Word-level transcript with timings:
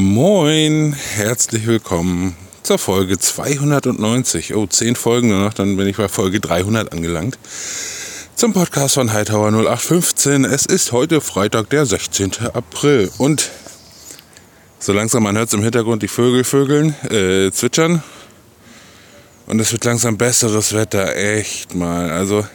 Moin, 0.00 0.94
herzlich 1.16 1.66
willkommen 1.66 2.36
zur 2.62 2.78
Folge 2.78 3.18
290. 3.18 4.54
Oh, 4.54 4.64
10 4.64 4.94
Folgen 4.94 5.30
noch, 5.30 5.52
dann 5.52 5.76
bin 5.76 5.88
ich 5.88 5.96
bei 5.96 6.06
Folge 6.06 6.38
300 6.38 6.92
angelangt. 6.92 7.36
Zum 8.36 8.52
Podcast 8.52 8.94
von 8.94 9.12
Hightower 9.12 9.48
0815. 9.48 10.44
Es 10.44 10.66
ist 10.66 10.92
heute 10.92 11.20
Freitag, 11.20 11.70
der 11.70 11.84
16. 11.84 12.30
April. 12.54 13.10
Und 13.18 13.50
so 14.78 14.92
langsam, 14.92 15.24
man 15.24 15.36
hört 15.36 15.48
es 15.48 15.54
im 15.54 15.64
Hintergrund, 15.64 16.00
die 16.04 16.08
Vögel 16.08 16.44
vögeln, 16.44 16.94
äh, 17.10 17.50
zwitschern. 17.50 18.04
Und 19.46 19.58
es 19.58 19.72
wird 19.72 19.84
langsam 19.84 20.16
besseres 20.16 20.74
Wetter, 20.74 21.16
echt 21.16 21.74
mal. 21.74 22.12
Also 22.12 22.46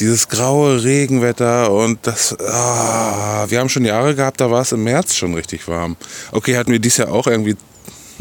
dieses 0.00 0.28
graue 0.28 0.82
Regenwetter 0.82 1.70
und 1.70 1.98
das, 2.02 2.36
ah, 2.40 3.46
wir 3.48 3.60
haben 3.60 3.68
schon 3.68 3.84
Jahre 3.84 4.14
gehabt, 4.14 4.40
da 4.40 4.50
war 4.50 4.62
es 4.62 4.72
im 4.72 4.84
März 4.84 5.14
schon 5.14 5.34
richtig 5.34 5.68
warm. 5.68 5.96
Okay, 6.32 6.56
hatten 6.56 6.72
wir 6.72 6.78
dies 6.78 6.96
Jahr 6.96 7.12
auch 7.12 7.26
irgendwie 7.26 7.56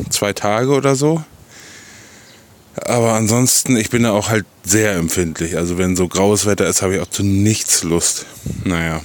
zwei 0.10 0.34
Tage 0.34 0.70
oder 0.70 0.96
so. 0.96 1.24
Aber 2.76 3.14
ansonsten, 3.14 3.78
ich 3.78 3.90
bin 3.90 4.04
da 4.04 4.12
auch 4.12 4.30
halt 4.30 4.46
sehr 4.64 4.94
empfindlich. 4.94 5.58
Also 5.58 5.78
wenn 5.78 5.96
so 5.96 6.08
graues 6.08 6.46
Wetter 6.46 6.68
ist, 6.68 6.82
habe 6.82 6.96
ich 6.96 7.02
auch 7.02 7.10
zu 7.10 7.24
nichts 7.24 7.84
Lust. 7.84 8.26
Naja. 8.64 9.02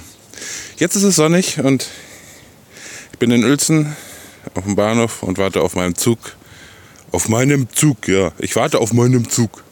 Jetzt 0.77 0.95
ist 0.95 1.03
es 1.03 1.15
sonnig 1.15 1.59
und 1.59 1.87
ich 3.11 3.19
bin 3.19 3.31
in 3.31 3.43
Uelzen 3.43 3.95
auf 4.55 4.63
dem 4.63 4.75
Bahnhof 4.75 5.23
und 5.23 5.37
warte 5.37 5.61
auf 5.61 5.75
meinen 5.75 5.95
Zug. 5.95 6.19
Auf 7.11 7.27
meinem 7.27 7.67
Zug, 7.73 8.07
ja. 8.07 8.31
Ich 8.39 8.55
warte 8.55 8.79
auf 8.79 8.93
meinem 8.93 9.29
Zug 9.29 9.63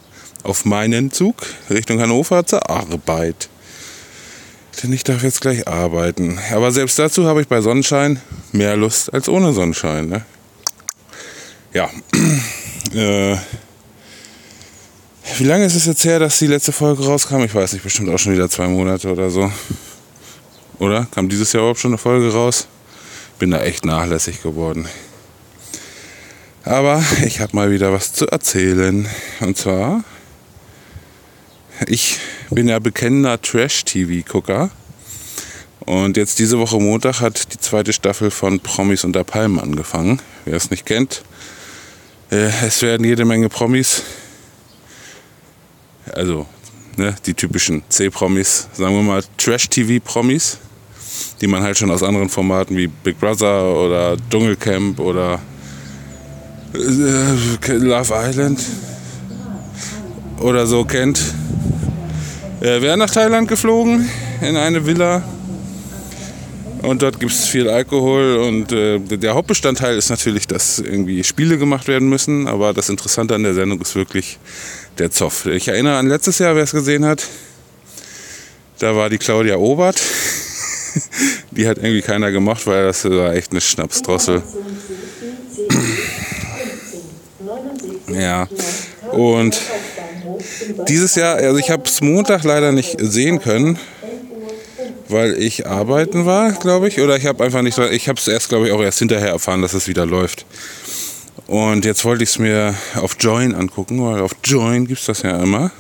auf 0.44 0.66
meinen 0.66 1.12
Zug 1.12 1.36
Richtung 1.70 2.00
Hannover 2.00 2.46
zur 2.46 2.70
Arbeit. 2.70 3.50
Denn 4.82 4.94
ich 4.94 5.04
darf 5.04 5.24
jetzt 5.24 5.42
gleich 5.42 5.68
arbeiten. 5.68 6.40
Aber 6.52 6.72
selbst 6.72 7.00
dazu 7.00 7.26
habe 7.26 7.42
ich 7.42 7.48
bei 7.48 7.62
Sonnenschein 7.62 8.22
mehr 8.52 8.78
Lust 8.78 9.14
als 9.14 9.28
ohne 9.28 9.54
Sonnenschein. 9.54 10.08
Ne? 10.08 10.26
Ja. 11.74 11.90
äh, 12.94 13.38
wie 15.38 15.44
lange 15.44 15.66
ist 15.66 15.76
es 15.76 15.86
jetzt 15.86 16.06
her, 16.06 16.20
dass 16.20 16.40
die 16.40 16.48
letzte 16.48 16.72
Folge 16.72 17.04
rauskam? 17.04 17.44
Ich 17.44 17.54
weiß 17.54 17.74
nicht, 17.74 17.84
bestimmt 17.84 18.10
auch 18.10 18.18
schon 18.18 18.34
wieder 18.34 18.50
zwei 18.50 18.68
Monate 18.68 19.12
oder 19.12 19.30
so. 19.30 19.52
Oder? 20.80 21.08
Kam 21.12 21.28
dieses 21.28 21.54
Jahr 21.54 21.62
überhaupt 21.64 21.80
schon 21.80 21.92
eine 21.92 21.98
Folge 21.98 22.32
raus? 22.32 22.68
Bin 23.40 23.52
da 23.52 23.62
echt 23.62 23.86
nachlässig 23.86 24.42
geworden. 24.42 24.88
Aber 26.64 27.04
ich 27.26 27.40
habe 27.40 27.56
mal 27.56 27.72
wieder 27.72 27.94
was 27.94 28.14
zu 28.14 28.28
erzählen. 28.28 29.08
Und 29.40 29.58
zwar 29.58 30.04
ich 31.88 32.20
bin 32.50 32.68
ja 32.68 32.80
bekennender 32.80 33.42
Trash-TV-Gucker. 33.42 34.70
Und 35.80 36.18
jetzt 36.18 36.38
diese 36.40 36.60
Woche 36.60 36.80
Montag 36.80 37.22
hat 37.22 37.54
die 37.54 37.60
zweite 37.60 37.94
Staffel 37.94 38.30
von 38.30 38.60
Promis 38.60 39.06
unter 39.06 39.24
Palmen 39.24 39.60
angefangen. 39.60 40.22
Wer 40.44 40.56
es 40.56 40.70
nicht 40.70 40.86
kennt, 40.86 41.24
äh, 42.30 42.50
es 42.66 42.82
werden 42.82 43.06
jede 43.06 43.24
Menge 43.24 43.48
Promis, 43.48 44.04
also 46.14 46.46
ne, 46.98 47.16
die 47.26 47.34
typischen 47.34 47.84
C-Promis, 47.88 48.68
sagen 48.74 48.96
wir 48.96 49.02
mal 49.02 49.24
Trash-TV-Promis, 49.38 50.58
die 51.40 51.48
man 51.48 51.64
halt 51.64 51.78
schon 51.78 51.90
aus 51.90 52.04
anderen 52.04 52.28
Formaten 52.28 52.76
wie 52.76 52.88
Big 52.88 53.18
Brother 53.18 53.64
oder 53.64 54.18
Dschungelcamp 54.30 55.00
oder 55.00 55.40
äh, 56.74 57.72
Love 57.72 58.14
Island 58.14 58.60
oder 60.40 60.68
so 60.68 60.86
kennt 60.86 61.20
äh, 62.62 62.82
wäre 62.82 62.98
nach 62.98 63.10
Thailand 63.10 63.48
geflogen 63.48 64.10
in 64.42 64.56
eine 64.56 64.86
Villa. 64.86 65.24
Und 66.82 67.02
dort 67.02 67.20
gibt 67.20 67.32
es 67.32 67.48
viel 67.48 67.70
Alkohol 67.70 68.38
und 68.38 68.72
äh, 68.72 69.00
der 69.00 69.34
Hauptbestandteil 69.34 69.98
ist 69.98 70.10
natürlich, 70.10 70.48
dass 70.48 70.80
irgendwie 70.80 71.24
Spiele 71.24 71.58
gemacht 71.58 71.88
werden 71.88 72.08
müssen. 72.08 72.48
Aber 72.48 72.74
das 72.74 72.90
Interessante 72.90 73.36
an 73.36 73.44
der 73.44 73.54
Sendung 73.54 73.82
ist 73.82 73.96
wirklich 73.96 74.38
der 74.98 75.12
Zoff. 75.12 75.48
Ich 75.48 75.68
erinnere 75.68 75.98
an 75.98 76.08
letztes 76.08 76.40
Jahr, 76.40 76.56
wer 76.56 76.64
es 76.64 76.72
gesehen 76.72 77.04
hat. 77.06 77.28
Da 78.80 78.96
war 78.96 79.10
die 79.10 79.18
Claudia 79.18 79.58
Obert. 79.58 80.00
die 81.52 81.68
hat 81.68 81.78
irgendwie 81.78 82.02
keiner 82.02 82.32
gemacht, 82.32 82.66
weil 82.68 82.86
das 82.86 83.06
war 83.06 83.34
echt 83.34 83.52
eine 83.52 83.62
Schnapsdrossel. 83.62 84.44
ja. 88.08 88.48
Und 89.12 89.60
dieses 90.88 91.16
Jahr, 91.16 91.36
also 91.36 91.58
ich 91.58 91.70
habe 91.70 91.84
es 91.86 92.02
Montag 92.02 92.44
leider 92.44 92.72
nicht 92.72 92.98
sehen 93.00 93.40
können, 93.40 93.80
weil 95.10 95.42
ich 95.42 95.68
arbeiten 95.68 96.26
war, 96.26 96.52
glaube 96.52 96.88
ich. 96.88 97.00
Oder 97.00 97.18
ich 97.18 97.26
habe 97.26 97.44
einfach 97.44 97.62
nicht, 97.62 97.78
ich 97.78 98.10
habe 98.10 98.20
es 98.20 98.28
erst, 98.28 98.50
glaube 98.50 98.68
ich, 98.68 98.74
auch 98.74 98.82
erst 98.82 99.00
hinterher 99.00 99.30
erfahren, 99.30 99.62
dass 99.62 99.74
es 99.74 99.88
wieder 99.88 100.06
läuft. 100.06 100.46
Und 101.48 101.86
jetzt 101.86 102.04
wollte 102.04 102.24
ich 102.24 102.32
es 102.32 102.40
mir 102.40 102.76
auf 102.96 103.16
Join 103.20 103.56
angucken, 103.56 104.04
weil 104.04 104.22
auf 104.22 104.32
Join 104.44 104.86
gibt 104.86 105.00
es 105.00 105.06
das 105.06 105.22
ja 105.22 105.42
immer. 105.42 105.72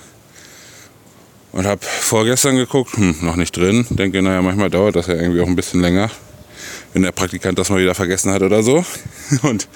Und 1.51 1.66
habe 1.66 1.81
vorgestern 1.83 2.56
geguckt, 2.56 2.95
hm, 2.95 3.17
noch 3.22 3.35
nicht 3.35 3.56
drin. 3.56 3.85
Denke, 3.89 4.22
naja, 4.22 4.41
manchmal 4.41 4.69
dauert 4.69 4.95
das 4.95 5.07
ja 5.07 5.16
irgendwie 5.16 5.41
auch 5.41 5.47
ein 5.47 5.56
bisschen 5.56 5.81
länger, 5.81 6.09
wenn 6.94 7.01
der 7.01 7.11
Praktikant 7.11 7.57
das 7.57 7.69
mal 7.69 7.81
wieder 7.81 7.95
vergessen 7.95 8.31
hat 8.31 8.44
oder 8.44 8.63
so. 8.63 8.85
Und 9.41 9.67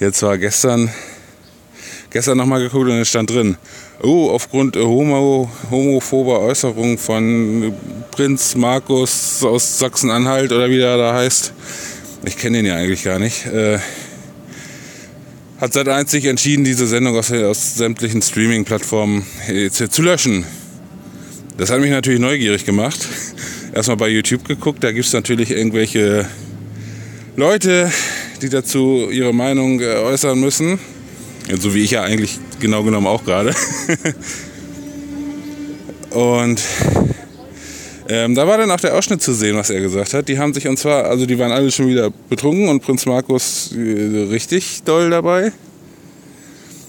jetzt 0.00 0.22
war 0.22 0.38
gestern, 0.38 0.90
gestern 2.10 2.38
nochmal 2.38 2.60
geguckt 2.60 2.88
und 2.88 2.96
es 2.96 3.08
stand 3.08 3.30
drin 3.30 3.56
oh, 4.02 4.30
aufgrund 4.30 4.76
homo, 4.76 5.50
homophober 5.70 6.40
Äußerungen 6.40 6.98
von 6.98 7.72
Prinz 8.10 8.54
Markus 8.54 9.42
aus 9.42 9.78
Sachsen-Anhalt 9.78 10.52
oder 10.52 10.68
wie 10.70 10.78
der 10.78 10.96
da 10.96 11.14
heißt, 11.14 11.52
ich 12.24 12.36
kenne 12.36 12.60
ihn 12.60 12.66
ja 12.66 12.76
eigentlich 12.76 13.04
gar 13.04 13.18
nicht, 13.18 13.46
äh, 13.46 13.78
hat 15.60 15.72
seit 15.72 15.88
einzig 15.88 16.24
entschieden, 16.24 16.64
diese 16.64 16.86
Sendung 16.86 17.16
aus, 17.16 17.30
aus 17.32 17.74
sämtlichen 17.74 18.22
Streaming-Plattformen 18.22 19.26
äh, 19.48 19.70
zu 19.70 20.02
löschen. 20.02 20.44
Das 21.58 21.70
hat 21.70 21.80
mich 21.80 21.90
natürlich 21.90 22.20
neugierig 22.20 22.64
gemacht. 22.64 23.06
Erstmal 23.74 23.98
bei 23.98 24.08
YouTube 24.08 24.46
geguckt, 24.46 24.82
da 24.82 24.90
gibt 24.92 25.06
es 25.06 25.12
natürlich 25.12 25.50
irgendwelche 25.50 26.26
Leute, 27.36 27.92
die 28.40 28.48
dazu 28.48 29.08
ihre 29.10 29.34
Meinung 29.34 29.80
äh, 29.80 29.96
äußern 29.96 30.40
müssen. 30.40 30.78
So 31.58 31.74
wie 31.74 31.82
ich 31.82 31.90
ja 31.92 32.02
eigentlich 32.02 32.38
genau 32.60 32.82
genommen 32.82 33.06
auch 33.06 33.24
gerade. 33.24 33.54
Und 36.10 36.60
ähm, 38.08 38.34
da 38.34 38.46
war 38.46 38.58
dann 38.58 38.70
auch 38.70 38.80
der 38.80 38.96
Ausschnitt 38.96 39.22
zu 39.22 39.32
sehen, 39.32 39.56
was 39.56 39.70
er 39.70 39.80
gesagt 39.80 40.14
hat. 40.14 40.28
Die 40.28 40.38
haben 40.38 40.52
sich 40.52 40.66
und 40.66 40.78
zwar, 40.78 41.04
also 41.04 41.26
die 41.26 41.38
waren 41.38 41.52
alle 41.52 41.70
schon 41.70 41.86
wieder 41.88 42.10
betrunken 42.28 42.68
und 42.68 42.80
Prinz 42.82 43.06
Markus 43.06 43.72
äh, 43.72 44.26
richtig 44.30 44.82
doll 44.84 45.10
dabei. 45.10 45.52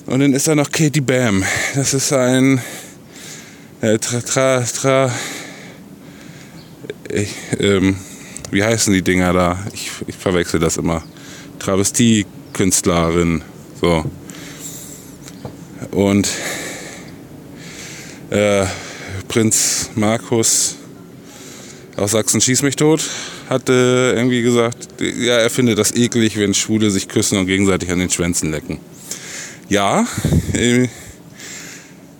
Und 0.08 0.20
dann 0.20 0.34
ist 0.34 0.48
da 0.48 0.56
noch 0.56 0.72
Katie 0.72 1.02
Bam. 1.02 1.44
Das 1.76 1.94
ist 1.94 2.12
ein 2.12 2.60
äh, 3.82 4.00
tra, 4.00 4.22
tra, 4.22 4.62
tra 4.62 5.12
ich, 7.14 7.36
ähm, 7.60 7.98
wie 8.50 8.64
heißen 8.64 8.94
die 8.94 9.02
Dinger 9.02 9.34
da? 9.34 9.60
Ich, 9.74 9.92
ich 10.08 10.16
verwechsel 10.16 10.60
das 10.60 10.78
immer. 10.78 11.04
Travestie-Künstlerin. 11.60 13.44
So. 13.80 14.06
Und 15.92 16.30
äh, 18.30 18.66
Prinz 19.28 19.90
Markus 19.96 20.76
aus 21.98 22.12
Sachsen 22.12 22.42
schieß 22.42 22.64
mich 22.64 22.76
tot 22.76 23.02
hatte 23.52 24.14
irgendwie 24.16 24.42
gesagt, 24.42 24.88
ja, 25.02 25.38
er 25.38 25.50
findet 25.50 25.78
das 25.78 25.94
eklig, 25.94 26.40
wenn 26.40 26.54
Schwule 26.54 26.90
sich 26.90 27.10
küssen 27.10 27.38
und 27.38 27.48
gegenseitig 27.48 27.92
an 27.92 28.00
den 28.00 28.10
Schwänzen 28.10 28.50
lecken. 28.50 28.80
Ja, 29.68 30.08
äh, 30.54 30.88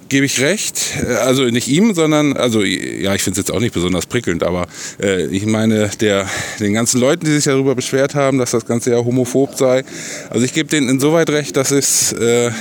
gebe 0.10 0.26
ich 0.26 0.42
recht. 0.42 0.82
Also 1.22 1.46
nicht 1.46 1.70
ihm, 1.70 1.94
sondern, 1.96 2.36
also 2.36 2.64
ja, 2.64 3.16
ich 3.16 3.24
finde 3.24 3.40
es 3.40 3.48
jetzt 3.48 3.56
auch 3.56 3.62
nicht 3.62 3.74
besonders 3.74 4.08
prickelnd, 4.08 4.44
aber 4.44 4.68
äh, 5.02 5.28
ich 5.28 5.46
meine, 5.46 5.90
der, 6.02 6.28
den 6.60 6.74
ganzen 6.74 7.00
Leuten, 7.00 7.26
die 7.26 7.32
sich 7.32 7.46
darüber 7.46 7.76
beschwert 7.76 8.14
haben, 8.14 8.38
dass 8.38 8.52
das 8.52 8.66
Ganze 8.66 8.92
ja 8.92 8.98
homophob 8.98 9.56
sei, 9.58 9.86
also 10.30 10.44
ich 10.44 10.54
gebe 10.54 10.68
denen 10.68 10.90
insoweit 10.90 11.30
recht, 11.30 11.56
dass 11.56 11.72
es 11.72 12.12
äh, 12.12 12.52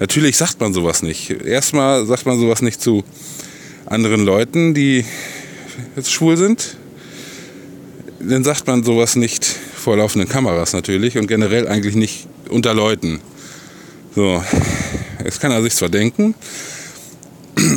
Natürlich 0.00 0.38
sagt 0.38 0.58
man 0.60 0.72
sowas 0.72 1.02
nicht. 1.02 1.30
Erstmal 1.30 2.06
sagt 2.06 2.24
man 2.24 2.40
sowas 2.40 2.62
nicht 2.62 2.80
zu 2.80 3.04
anderen 3.84 4.24
Leuten, 4.24 4.72
die 4.72 5.04
jetzt 5.94 6.10
schwul 6.10 6.38
sind. 6.38 6.78
Dann 8.18 8.42
sagt 8.42 8.66
man 8.66 8.82
sowas 8.82 9.14
nicht 9.14 9.44
vor 9.44 9.98
laufenden 9.98 10.28
Kameras 10.28 10.72
natürlich 10.72 11.18
und 11.18 11.26
generell 11.26 11.68
eigentlich 11.68 11.96
nicht 11.96 12.26
unter 12.48 12.72
Leuten. 12.72 13.20
So, 14.14 14.42
jetzt 15.22 15.38
kann 15.40 15.52
er 15.52 15.62
sich 15.62 15.74
zwar 15.74 15.90
denken, 15.90 16.34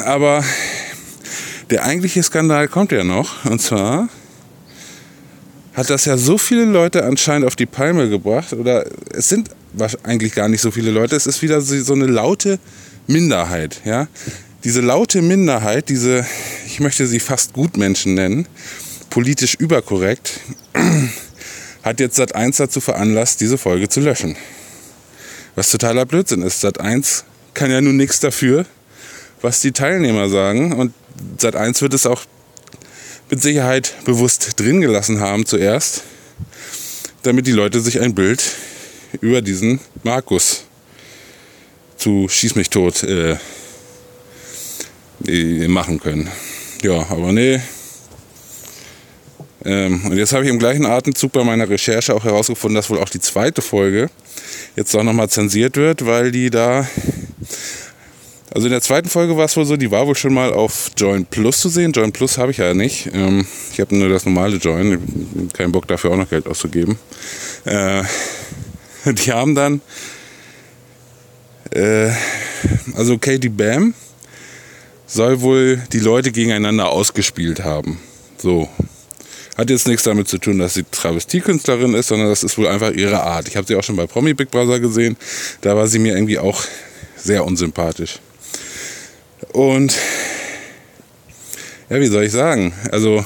aber 0.05 0.45
der 1.69 1.83
eigentliche 1.83 2.23
Skandal 2.23 2.69
kommt 2.69 2.93
ja 2.93 3.03
noch. 3.03 3.43
Und 3.45 3.61
zwar 3.61 4.07
hat 5.73 5.89
das 5.89 6.05
ja 6.05 6.17
so 6.17 6.37
viele 6.37 6.63
Leute 6.65 7.03
anscheinend 7.03 7.45
auf 7.45 7.57
die 7.57 7.65
Palme 7.65 8.09
gebracht. 8.09 8.53
Oder 8.53 8.85
es 9.11 9.27
sind 9.27 9.49
eigentlich 10.03 10.33
gar 10.33 10.49
nicht 10.49 10.61
so 10.61 10.71
viele 10.71 10.91
Leute. 10.91 11.15
Es 11.15 11.27
ist 11.27 11.41
wieder 11.41 11.61
so 11.61 11.93
eine 11.93 12.05
laute 12.05 12.59
Minderheit. 13.07 13.81
Ja? 13.85 14.07
Diese 14.63 14.81
laute 14.81 15.21
Minderheit, 15.21 15.89
diese, 15.89 16.25
ich 16.65 16.79
möchte 16.79 17.07
sie 17.07 17.19
fast 17.19 17.53
Gutmenschen 17.53 18.13
nennen, 18.13 18.47
politisch 19.09 19.55
überkorrekt, 19.55 20.39
hat 21.83 21.99
jetzt 21.99 22.15
Sat 22.15 22.35
1 22.35 22.57
dazu 22.57 22.79
veranlasst, 22.79 23.41
diese 23.41 23.57
Folge 23.57 23.89
zu 23.89 23.99
löschen. 23.99 24.35
Was 25.55 25.69
totaler 25.69 26.05
Blödsinn 26.05 26.41
ist. 26.41 26.61
Sat 26.61 26.79
1 26.79 27.25
kann 27.53 27.69
ja 27.69 27.81
nun 27.81 27.97
nichts 27.97 28.19
dafür, 28.19 28.65
was 29.41 29.59
die 29.59 29.71
Teilnehmer 29.71 30.29
sagen. 30.29 30.73
Und 30.73 30.93
Sat 31.37 31.55
1 31.55 31.81
wird 31.81 31.93
es 31.93 32.05
auch 32.05 32.23
mit 33.29 33.41
Sicherheit 33.41 33.93
bewusst 34.05 34.59
drin 34.59 34.81
gelassen 34.81 35.19
haben 35.19 35.45
zuerst, 35.45 36.03
damit 37.23 37.47
die 37.47 37.51
Leute 37.51 37.81
sich 37.81 37.99
ein 37.99 38.15
Bild 38.15 38.43
über 39.21 39.42
diesen 39.42 39.80
Markus 40.04 40.65
zu 41.98 42.27
Schieß 42.27 42.56
mich 42.56 42.69
tot 42.69 43.04
äh, 43.04 43.38
machen 45.68 46.00
können. 46.00 46.30
Ja, 46.81 47.06
aber 47.10 47.31
nee. 47.31 47.62
Ähm, 49.65 50.01
und 50.06 50.18
jetzt 50.18 50.33
habe 50.33 50.44
ich 50.44 50.50
im 50.50 50.60
gleichen 50.60 50.86
Atemzug 50.86 51.31
bei 51.31 51.44
meiner 51.44 51.69
Recherche 51.69 52.13
auch 52.13 52.25
herausgefunden, 52.25 52.75
dass 52.75 52.89
wohl 52.89 53.00
auch 53.00 53.10
die 53.10 53.21
zweite 53.21 53.62
Folge 53.62 54.10
jetzt 54.75 54.94
auch 54.95 55.04
nochmal 55.04 55.30
zensiert 55.30 55.77
wird, 55.77 56.06
weil 56.06 56.31
die 56.31 56.50
da. 56.50 56.88
Also 58.54 58.68
in 58.68 58.71
der 58.71 58.81
zweiten 58.81 59.09
Folge 59.09 59.36
war 59.36 59.45
es 59.45 59.57
wohl 59.57 59.66
so, 59.66 59.77
die 59.77 59.89
war 59.89 60.06
wohl 60.06 60.16
schon 60.16 60.33
mal 60.33 60.54
auf 60.54 60.92
Join 60.95 61.25
Plus 61.25 61.59
zu 61.59 61.69
sehen. 61.69 61.92
Join 61.92 62.12
Plus 62.12 62.38
habe 62.38 62.51
ich 62.51 62.57
ja 62.57 62.74
nicht. 62.74 63.09
Ähm, 63.13 63.48
ich 63.71 63.80
habe 63.80 63.95
nur 63.95 64.09
das 64.09 64.25
normale 64.25 64.57
Join. 64.57 65.50
Keinen 65.54 65.71
Bock 65.71 65.88
dafür 65.88 66.12
auch 66.12 66.18
noch 66.18 66.30
Geld 66.30 66.45
auszugeben. 66.45 67.00
Äh, 67.66 68.04
die 69.25 69.31
haben 69.31 69.55
dann. 69.55 69.81
Äh, 71.71 72.11
also 72.95 73.17
Katie 73.17 73.50
Bam 73.50 73.94
soll 75.05 75.41
wohl 75.41 75.81
die 75.91 76.00
Leute 76.00 76.31
gegeneinander 76.31 76.89
ausgespielt 76.89 77.63
haben. 77.63 78.00
So. 78.38 78.69
Hat 79.57 79.69
jetzt 79.69 79.88
nichts 79.88 80.03
damit 80.03 80.27
zu 80.27 80.39
tun, 80.39 80.57
dass 80.57 80.73
sie 80.73 80.83
Travestiekünstlerin 80.83 81.94
ist, 81.94 82.07
sondern 82.07 82.29
das 82.29 82.44
ist 82.44 82.57
wohl 82.57 82.67
einfach 82.67 82.91
ihre 82.91 83.21
Art. 83.21 83.47
Ich 83.47 83.55
habe 83.55 83.67
sie 83.67 83.75
auch 83.75 83.83
schon 83.83 83.95
bei 83.95 84.07
Promi 84.07 84.33
Big 84.33 84.50
Brother 84.50 84.79
gesehen. 84.79 85.15
Da 85.61 85.75
war 85.75 85.88
sie 85.88 85.99
mir 85.99 86.15
irgendwie 86.15 86.39
auch 86.39 86.63
sehr 87.15 87.45
unsympathisch. 87.45 88.19
Und 89.51 89.95
ja, 91.89 91.99
wie 91.99 92.07
soll 92.07 92.23
ich 92.23 92.31
sagen? 92.31 92.73
Also 92.91 93.23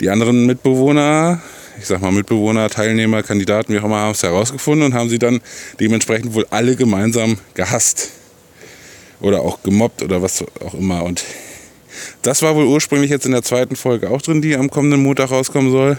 die 0.00 0.10
anderen 0.10 0.46
Mitbewohner, 0.46 1.40
ich 1.78 1.86
sag 1.86 2.00
mal 2.00 2.12
Mitbewohner, 2.12 2.68
Teilnehmer, 2.70 3.22
Kandidaten, 3.22 3.72
wie 3.72 3.78
auch 3.78 3.84
immer, 3.84 3.98
haben 3.98 4.12
es 4.12 4.22
herausgefunden 4.22 4.86
und 4.86 4.94
haben 4.94 5.08
sie 5.08 5.18
dann 5.18 5.40
dementsprechend 5.80 6.34
wohl 6.34 6.46
alle 6.50 6.76
gemeinsam 6.76 7.38
gehasst 7.54 8.10
oder 9.20 9.40
auch 9.40 9.62
gemobbt 9.62 10.02
oder 10.02 10.22
was 10.22 10.44
auch 10.64 10.74
immer. 10.74 11.02
Und 11.02 11.24
das 12.22 12.42
war 12.42 12.54
wohl 12.56 12.66
ursprünglich 12.66 13.10
jetzt 13.10 13.26
in 13.26 13.32
der 13.32 13.42
zweiten 13.42 13.76
Folge 13.76 14.10
auch 14.10 14.22
drin, 14.22 14.42
die 14.42 14.56
am 14.56 14.70
kommenden 14.70 15.02
Montag 15.02 15.30
rauskommen 15.30 15.70
soll. 15.70 15.98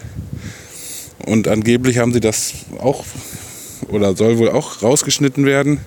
Und 1.25 1.47
angeblich 1.47 1.97
haben 1.97 2.13
sie 2.13 2.19
das 2.19 2.53
auch 2.79 3.05
oder 3.89 4.15
soll 4.15 4.37
wohl 4.37 4.49
auch 4.49 4.81
rausgeschnitten 4.81 5.45
werden, 5.45 5.79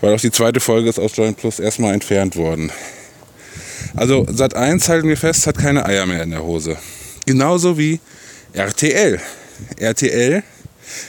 weil 0.00 0.14
auch 0.14 0.20
die 0.20 0.30
zweite 0.30 0.60
Folge 0.60 0.88
ist 0.88 0.98
aus 0.98 1.16
Join 1.16 1.34
Plus 1.34 1.58
erstmal 1.58 1.94
entfernt 1.94 2.36
worden. 2.36 2.70
Also 3.96 4.26
Sat 4.30 4.54
1 4.54 4.88
halten 4.88 5.08
wir 5.08 5.16
fest, 5.16 5.46
hat 5.46 5.58
keine 5.58 5.86
Eier 5.86 6.06
mehr 6.06 6.22
in 6.22 6.30
der 6.30 6.42
Hose. 6.42 6.76
Genauso 7.26 7.78
wie 7.78 8.00
RTL. 8.52 9.20
RTL 9.78 10.42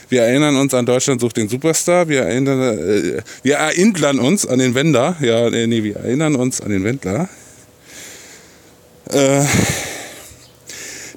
wir 0.08 0.22
erinnern 0.22 0.56
uns 0.56 0.74
an 0.74 0.86
Deutschland 0.86 1.20
sucht 1.20 1.36
den 1.36 1.48
Superstar. 1.48 2.08
Wir 2.08 2.22
erinnern, 2.22 2.78
äh, 2.78 3.22
wir 3.42 3.56
erinnern 3.56 4.18
uns 4.18 4.46
an 4.46 4.58
den 4.58 4.74
Wender. 4.74 5.16
Ja, 5.20 5.48
nee, 5.50 5.82
wir 5.82 5.96
erinnern 5.96 6.36
uns 6.36 6.60
an 6.60 6.70
den 6.70 6.84
Wendler. 6.84 7.28
Äh, 9.10 9.44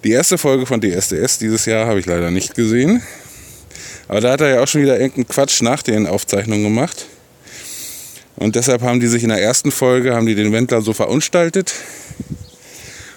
die 0.04 0.12
erste 0.12 0.38
Folge 0.38 0.66
von 0.66 0.82
DSDS 0.82 1.38
dieses 1.40 1.66
Jahr 1.66 1.88
habe 1.88 2.00
ich 2.00 2.06
leider 2.06 2.32
nicht 2.32 2.56
gesehen. 2.56 3.02
Aber 4.08 4.22
da 4.22 4.32
hat 4.34 4.42
er 4.42 4.50
ja 4.56 4.62
auch 4.62 4.68
schon 4.68 4.82
wieder 4.82 5.00
irgendeinen 5.00 5.28
Quatsch 5.28 5.62
nach 5.62 5.82
den 5.82 6.08
Aufzeichnungen 6.08 6.64
gemacht. 6.64 7.08
Und 8.36 8.56
deshalb 8.56 8.82
haben 8.82 9.00
die 9.00 9.08
sich 9.08 9.24
in 9.24 9.30
der 9.30 9.42
ersten 9.42 9.72
Folge, 9.72 10.14
haben 10.14 10.26
die 10.26 10.36
den 10.36 10.52
Wendler 10.52 10.82
so 10.82 10.94
verunstaltet 10.94 11.74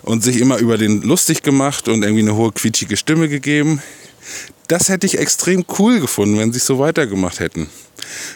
und 0.06 0.24
sich 0.24 0.40
immer 0.40 0.56
über 0.56 0.78
den 0.78 1.02
lustig 1.02 1.42
gemacht 1.42 1.88
und 1.88 2.02
irgendwie 2.02 2.22
eine 2.22 2.34
hohe 2.34 2.52
quietschige 2.52 2.96
Stimme 2.96 3.28
gegeben 3.28 3.82
das 4.68 4.88
hätte 4.88 5.06
ich 5.06 5.18
extrem 5.18 5.64
cool 5.78 6.00
gefunden, 6.00 6.38
wenn 6.38 6.52
sie 6.52 6.58
es 6.58 6.66
so 6.66 6.78
weitergemacht 6.78 7.40
hätten. 7.40 7.68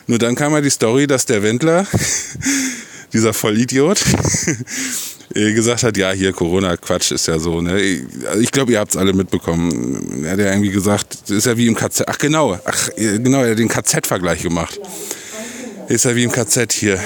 Nur 0.07 0.19
dann 0.19 0.35
kam 0.35 0.53
ja 0.53 0.61
die 0.61 0.71
Story, 0.71 1.07
dass 1.07 1.27
der 1.27 1.43
Wendler, 1.43 1.87
dieser 3.13 3.33
Vollidiot, 3.33 4.01
äh, 5.35 5.53
gesagt 5.53 5.83
hat, 5.83 5.97
ja, 5.97 6.13
hier 6.13 6.33
Corona-Quatsch 6.33 7.13
ist 7.13 7.27
ja 7.27 7.39
so. 7.39 7.61
Ne? 7.61 7.81
Ich 8.41 8.53
glaube, 8.53 8.73
ihr 8.73 8.79
habt 8.79 8.93
es 8.93 8.97
alle 8.97 9.13
mitbekommen. 9.13 10.25
Er 10.25 10.33
hat 10.33 10.39
ja 10.39 10.47
irgendwie 10.47 10.71
gesagt, 10.71 11.19
das 11.23 11.31
ist 11.31 11.47
ja 11.47 11.57
wie 11.57 11.67
im 11.67 11.75
KZ. 11.75 12.05
Ach 12.07 12.19
genau, 12.19 12.59
ach 12.65 12.89
äh, 12.97 13.19
genau, 13.19 13.43
er 13.43 13.53
hat 13.53 13.59
den 13.59 13.69
KZ-Vergleich 13.69 14.43
gemacht. 14.43 14.79
Ist 15.89 16.05
ja 16.05 16.15
wie 16.15 16.25
im 16.25 16.33
KZ 16.33 16.73
hier. 16.73 17.01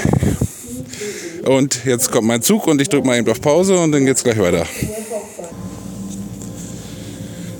Und 1.45 1.85
jetzt 1.85 2.11
kommt 2.11 2.27
mein 2.27 2.43
Zug 2.43 2.67
und 2.67 2.81
ich 2.81 2.89
drücke 2.89 3.07
mal 3.07 3.19
eben 3.19 3.29
auf 3.29 3.41
Pause 3.41 3.79
und 3.79 3.93
dann 3.93 4.07
geht's 4.07 4.25
gleich 4.25 4.39
weiter. 4.39 4.67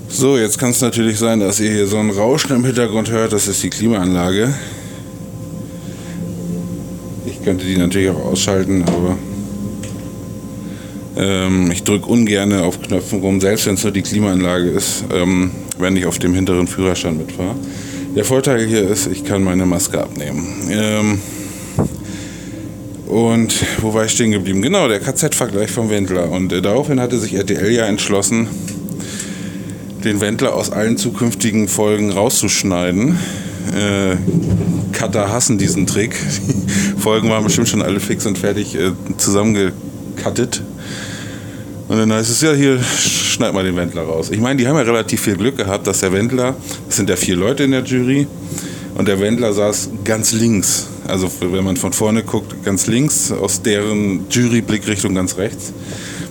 So, 0.09 0.37
jetzt 0.37 0.57
kann 0.57 0.71
es 0.71 0.81
natürlich 0.81 1.19
sein, 1.19 1.41
dass 1.41 1.59
ihr 1.59 1.71
hier 1.71 1.87
so 1.87 1.97
ein 1.97 2.09
Rauschen 2.09 2.55
im 2.55 2.63
Hintergrund 2.63 3.11
hört. 3.11 3.33
Das 3.33 3.47
ist 3.47 3.61
die 3.63 3.69
Klimaanlage. 3.69 4.53
Ich 7.25 7.43
könnte 7.43 7.65
die 7.65 7.77
natürlich 7.77 8.09
auch 8.09 8.23
ausschalten, 8.25 8.83
aber 8.83 9.17
ähm, 11.17 11.69
ich 11.69 11.83
drücke 11.83 12.07
ungern 12.07 12.53
auf 12.53 12.81
Knöpfen 12.81 13.19
rum, 13.19 13.41
selbst 13.41 13.65
wenn 13.67 13.75
es 13.75 13.83
nur 13.83 13.91
die 13.91 14.01
Klimaanlage 14.01 14.69
ist, 14.69 15.03
ähm, 15.13 15.51
wenn 15.77 15.95
ich 15.95 16.05
auf 16.05 16.17
dem 16.17 16.33
hinteren 16.33 16.67
Führerstand 16.67 17.17
mitfahre. 17.17 17.55
Der 18.15 18.23
Vorteil 18.23 18.65
hier 18.65 18.89
ist, 18.89 19.07
ich 19.07 19.25
kann 19.25 19.43
meine 19.43 19.65
Maske 19.65 20.01
abnehmen. 20.01 20.69
Ähm, 20.71 21.19
und 23.07 23.53
wo 23.81 23.93
war 23.93 24.05
ich 24.05 24.11
stehen 24.11 24.31
geblieben? 24.31 24.61
Genau, 24.61 24.87
der 24.87 24.99
KZ-Vergleich 24.99 25.71
vom 25.71 25.89
Wendler. 25.89 26.31
Und 26.31 26.51
äh, 26.51 26.61
daraufhin 26.61 26.99
hatte 26.99 27.19
sich 27.19 27.35
RTL 27.35 27.71
ja 27.71 27.85
entschlossen, 27.85 28.47
den 30.03 30.21
Wendler 30.21 30.53
aus 30.53 30.71
allen 30.71 30.97
zukünftigen 30.97 31.67
Folgen 31.67 32.11
rauszuschneiden. 32.11 33.17
Äh, 33.73 34.15
Cutter 34.91 35.31
hassen 35.31 35.57
diesen 35.57 35.87
Trick. 35.87 36.15
Die 36.15 37.01
Folgen 37.01 37.29
waren 37.29 37.43
bestimmt 37.43 37.67
schon 37.67 37.81
alle 37.81 37.99
fix 37.99 38.25
und 38.25 38.37
fertig 38.37 38.75
äh, 38.75 38.91
zusammengekattet. 39.17 40.63
Und 41.87 41.97
dann 41.97 42.11
heißt 42.11 42.31
es 42.31 42.41
ja, 42.41 42.53
hier 42.53 42.81
schneid 42.81 43.53
mal 43.53 43.63
den 43.63 43.75
Wendler 43.75 44.03
raus. 44.03 44.31
Ich 44.31 44.39
meine, 44.39 44.59
die 44.59 44.67
haben 44.67 44.75
ja 44.75 44.81
relativ 44.81 45.21
viel 45.21 45.35
Glück 45.35 45.57
gehabt, 45.57 45.85
dass 45.85 45.99
der 45.99 46.11
Wendler, 46.11 46.55
das 46.87 46.95
sind 46.95 47.09
ja 47.09 47.15
vier 47.15 47.35
Leute 47.35 47.63
in 47.63 47.71
der 47.71 47.83
Jury, 47.83 48.25
und 48.95 49.07
der 49.07 49.19
Wendler 49.19 49.53
saß 49.53 49.89
ganz 50.03 50.31
links. 50.31 50.87
Also 51.07 51.29
wenn 51.39 51.63
man 51.63 51.77
von 51.77 51.93
vorne 51.93 52.23
guckt, 52.23 52.63
ganz 52.63 52.87
links, 52.87 53.31
aus 53.31 53.61
deren 53.61 54.25
Jury-Blickrichtung 54.29 55.13
ganz 55.13 55.37
rechts. 55.37 55.71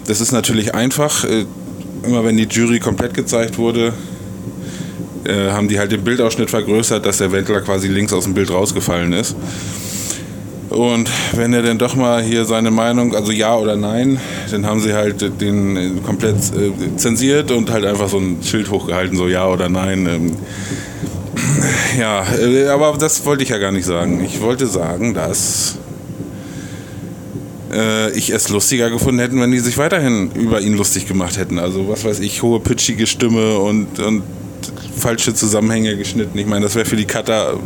Das 0.07 0.21
ist 0.21 0.33
natürlich 0.33 0.75
einfach. 0.75 1.25
Äh, 1.25 1.47
immer 2.05 2.25
wenn 2.25 2.37
die 2.37 2.45
Jury 2.45 2.81
komplett 2.81 3.15
gezeigt 3.15 3.59
wurde, 3.59 3.93
äh, 5.25 5.51
haben 5.51 5.69
die 5.69 5.79
halt 5.79 5.93
den 5.93 6.05
Bildausschnitt 6.05 6.51
vergrößert, 6.51 7.05
dass 7.05 7.19
der 7.19 7.33
Wendler 7.33 7.61
quasi 7.61 7.89
links 7.89 8.13
aus 8.13 8.25
dem 8.25 8.35
Bild 8.35 8.51
rausgefallen 8.51 9.13
ist. 9.13 9.35
Und 10.71 11.09
wenn 11.33 11.53
er 11.53 11.63
dann 11.63 11.79
doch 11.79 11.95
mal 11.95 12.23
hier 12.23 12.45
seine 12.45 12.71
Meinung, 12.71 13.15
also 13.15 13.31
ja 13.31 13.57
oder 13.57 13.77
nein, 13.77 14.19
dann 14.51 14.67
haben 14.67 14.81
sie 14.81 14.93
halt 14.93 15.41
den 15.41 16.03
komplett 16.05 16.37
äh, 16.37 16.97
zensiert 16.97 17.51
und 17.51 17.71
halt 17.71 17.85
einfach 17.85 18.09
so 18.09 18.19
ein 18.19 18.39
Schild 18.43 18.71
hochgehalten, 18.71 19.17
so 19.17 19.29
ja 19.29 19.47
oder 19.47 19.69
nein. 19.69 20.37
Ja, 21.99 22.25
äh, 22.37 22.69
aber 22.69 22.97
das 22.99 23.25
wollte 23.25 23.43
ich 23.43 23.51
ja 23.51 23.59
gar 23.59 23.73
nicht 23.73 23.85
sagen. 23.85 24.23
Ich 24.25 24.41
wollte 24.41 24.67
sagen, 24.67 25.15
dass 25.15 25.77
äh, 27.73 28.11
ich 28.17 28.31
es 28.31 28.49
lustiger 28.49 28.91
gefunden 28.91 29.21
hätte, 29.21 29.37
wenn 29.37 29.51
die 29.51 29.59
sich 29.59 29.79
weiterhin 29.79 30.31
über 30.33 30.61
ihn 30.61 30.77
lustig 30.77 31.07
gemacht 31.07 31.37
hätten. 31.37 31.59
Also 31.59 31.89
was 31.89 32.05
weiß 32.05 32.21
ich, 32.21 32.43
hohe 32.43 32.61
pitchige 32.61 33.07
Stimme 33.07 33.59
und, 33.59 33.99
und 33.99 34.23
falsche 34.97 35.35
Zusammenhänge 35.35 35.97
geschnitten. 35.97 36.39
Ich 36.39 36.47
meine, 36.47 36.65
das 36.65 36.75
wäre 36.75 36.87
für 36.87 36.97
die 36.97 37.05
Cutter 37.05 37.59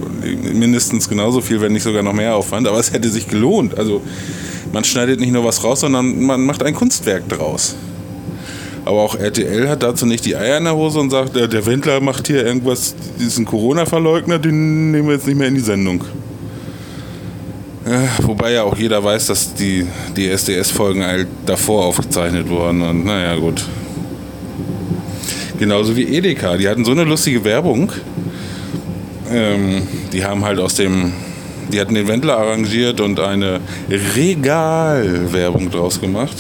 mindestens 0.53 1.09
genauso 1.09 1.41
viel, 1.41 1.61
wenn 1.61 1.73
nicht 1.73 1.85
sogar 1.85 2.03
noch 2.03 2.13
mehr 2.13 2.35
Aufwand, 2.35 2.67
aber 2.67 2.79
es 2.79 2.93
hätte 2.93 3.09
sich 3.09 3.29
gelohnt. 3.29 3.79
Also 3.79 4.03
man 4.73 4.85
schneidet 4.85 5.21
nicht 5.21 5.33
nur 5.33 5.45
was 5.45 5.63
raus, 5.63 5.81
sondern 5.81 6.21
man 6.21 6.45
macht 6.45 6.63
ein 6.63 6.75
Kunstwerk 6.75 7.29
draus. 7.29 7.77
Aber 8.89 9.03
auch 9.03 9.17
RTL 9.17 9.69
hat 9.69 9.83
dazu 9.83 10.07
nicht 10.07 10.25
die 10.25 10.35
Eier 10.35 10.57
in 10.57 10.65
der 10.65 10.75
Hose 10.75 10.99
und 10.99 11.11
sagt, 11.11 11.37
der, 11.37 11.47
der 11.47 11.67
Wendler 11.67 12.01
macht 12.01 12.27
hier 12.27 12.47
irgendwas, 12.47 12.95
diesen 13.21 13.45
Corona-Verleugner, 13.45 14.39
den 14.39 14.93
nehmen 14.93 15.09
wir 15.09 15.17
jetzt 15.17 15.27
nicht 15.27 15.37
mehr 15.37 15.49
in 15.49 15.57
die 15.57 15.61
Sendung. 15.61 16.03
Ja, 17.87 18.09
wobei 18.23 18.53
ja 18.53 18.63
auch 18.63 18.79
jeder 18.79 19.05
weiß, 19.05 19.27
dass 19.27 19.53
die, 19.53 19.87
die 20.17 20.31
SDS-Folgen 20.31 21.05
halt 21.05 21.29
davor 21.45 21.85
aufgezeichnet 21.85 22.49
wurden. 22.49 22.81
Und 22.81 23.05
naja, 23.05 23.37
gut. 23.37 23.63
Genauso 25.59 25.95
wie 25.95 26.05
Edeka. 26.05 26.57
Die 26.57 26.67
hatten 26.67 26.87
so 26.87 26.93
eine 26.93 27.05
lustige 27.05 27.45
Werbung. 27.45 27.93
Ähm, 29.31 29.83
die 30.15 30.25
haben 30.25 30.47
halt 30.47 30.61
aus 30.61 30.77
dem. 30.77 31.13
Die 31.71 31.79
hatten 31.79 31.93
den 31.93 32.09
Wendler 32.09 32.39
arrangiert 32.39 33.03
und 33.03 33.21
eine 33.21 33.61
Regalwerbung 33.91 35.71
draus 35.71 36.01
gemacht. 36.01 36.37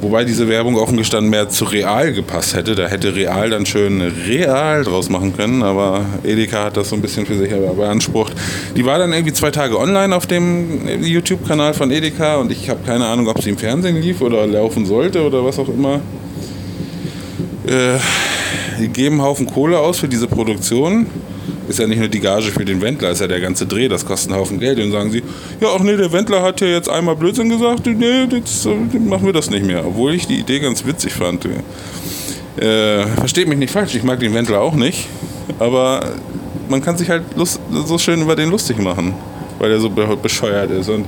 Wobei 0.00 0.24
diese 0.24 0.48
Werbung 0.48 0.76
offen 0.76 0.96
gestanden 0.96 1.30
mehr 1.30 1.48
zu 1.48 1.64
Real 1.64 2.12
gepasst 2.12 2.54
hätte. 2.54 2.74
Da 2.74 2.86
hätte 2.86 3.14
Real 3.14 3.50
dann 3.50 3.66
schön 3.66 4.00
Real 4.00 4.84
draus 4.84 5.08
machen 5.08 5.36
können, 5.36 5.62
aber 5.62 6.04
Edeka 6.22 6.64
hat 6.64 6.76
das 6.76 6.90
so 6.90 6.96
ein 6.96 7.02
bisschen 7.02 7.26
für 7.26 7.36
sich 7.36 7.50
beansprucht. 7.50 8.34
Die 8.76 8.84
war 8.84 8.98
dann 8.98 9.12
irgendwie 9.12 9.32
zwei 9.32 9.50
Tage 9.50 9.78
online 9.78 10.14
auf 10.14 10.26
dem 10.26 11.02
YouTube-Kanal 11.02 11.74
von 11.74 11.90
Edeka 11.90 12.36
und 12.36 12.52
ich 12.52 12.68
habe 12.68 12.80
keine 12.84 13.06
Ahnung, 13.06 13.28
ob 13.28 13.42
sie 13.42 13.50
im 13.50 13.58
Fernsehen 13.58 14.00
lief 14.00 14.20
oder 14.20 14.46
laufen 14.46 14.86
sollte 14.86 15.22
oder 15.22 15.44
was 15.44 15.58
auch 15.58 15.68
immer. 15.68 16.00
Äh, 17.66 17.98
die 18.78 18.88
geben 18.88 19.16
einen 19.16 19.22
Haufen 19.22 19.46
Kohle 19.46 19.78
aus 19.78 19.98
für 19.98 20.08
diese 20.08 20.26
Produktion 20.26 21.06
ist 21.68 21.78
ja 21.78 21.86
nicht 21.86 21.98
nur 21.98 22.08
die 22.08 22.20
Gage 22.20 22.50
für 22.50 22.64
den 22.64 22.80
Wendler, 22.80 23.10
ist 23.10 23.20
ja 23.20 23.26
der 23.26 23.40
ganze 23.40 23.66
Dreh, 23.66 23.88
das 23.88 24.04
kostet 24.04 24.30
einen 24.30 24.40
Haufen 24.40 24.60
Geld. 24.60 24.78
Und 24.78 24.92
sagen 24.92 25.10
sie, 25.10 25.22
ja, 25.60 25.68
ach 25.74 25.80
nee, 25.80 25.96
der 25.96 26.12
Wendler 26.12 26.42
hat 26.42 26.60
ja 26.60 26.66
jetzt 26.66 26.88
einmal 26.88 27.16
Blödsinn 27.16 27.48
gesagt, 27.48 27.86
nee, 27.86 28.24
jetzt 28.30 28.66
machen 28.66 29.26
wir 29.26 29.32
das 29.32 29.50
nicht 29.50 29.64
mehr. 29.64 29.86
Obwohl 29.86 30.14
ich 30.14 30.26
die 30.26 30.38
Idee 30.38 30.60
ganz 30.60 30.84
witzig 30.84 31.12
fand. 31.12 31.46
Äh, 32.56 33.06
versteht 33.18 33.48
mich 33.48 33.58
nicht 33.58 33.72
falsch, 33.72 33.94
ich 33.94 34.04
mag 34.04 34.20
den 34.20 34.32
Wendler 34.32 34.60
auch 34.60 34.74
nicht, 34.74 35.08
aber 35.58 36.12
man 36.68 36.80
kann 36.82 36.96
sich 36.96 37.10
halt 37.10 37.24
lust, 37.36 37.60
so 37.70 37.98
schön 37.98 38.22
über 38.22 38.36
den 38.36 38.50
lustig 38.50 38.78
machen, 38.78 39.14
weil 39.58 39.72
er 39.72 39.80
so 39.80 39.90
bescheuert 39.90 40.70
ist. 40.70 40.88
Und 40.88 41.06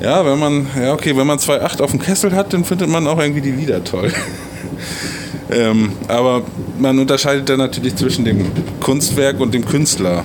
ja, 0.00 0.24
wenn 0.24 0.38
man, 0.38 0.66
ja 0.80 0.94
okay, 0.94 1.14
wenn 1.16 1.26
man 1.26 1.38
2,8 1.38 1.82
auf 1.82 1.90
dem 1.90 2.00
Kessel 2.00 2.32
hat, 2.32 2.52
dann 2.54 2.64
findet 2.64 2.88
man 2.88 3.06
auch 3.06 3.18
irgendwie 3.18 3.42
die 3.42 3.50
Lieder 3.50 3.84
toll. 3.84 4.10
Ähm, 5.50 5.92
aber 6.06 6.42
man 6.78 6.98
unterscheidet 6.98 7.48
dann 7.48 7.58
natürlich 7.58 7.96
zwischen 7.96 8.24
dem 8.24 8.46
Kunstwerk 8.80 9.40
und 9.40 9.52
dem 9.52 9.64
Künstler, 9.64 10.24